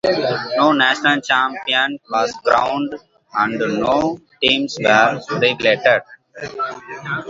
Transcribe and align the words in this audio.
No 0.55 0.71
national 0.73 1.21
champion 1.21 1.99
was 2.09 2.33
crowned 2.43 2.95
and 3.35 3.59
no 3.79 4.17
teams 4.41 4.75
were 4.83 5.21
relegated. 5.29 6.01